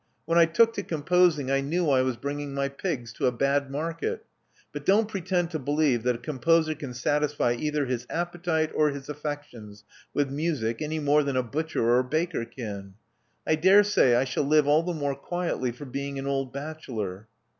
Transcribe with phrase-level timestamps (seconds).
[0.25, 3.69] When I took to composing, I knew I was bringing my pigs to a bad
[3.69, 4.25] market.
[4.73, 9.09] But don't pretend to believe that a composer can satisfy either his appetite or his
[9.09, 12.95] affections with music any more than a butcher or a baker can.
[13.45, 17.27] I dare say I shall live all the more quietly for being an old bachelor."